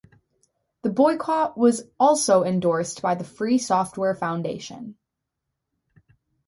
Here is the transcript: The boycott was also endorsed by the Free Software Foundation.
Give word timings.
The 0.81 0.89
boycott 0.89 1.59
was 1.59 1.83
also 1.99 2.43
endorsed 2.43 3.03
by 3.03 3.13
the 3.13 3.23
Free 3.23 3.59
Software 3.59 4.15
Foundation. 4.15 4.95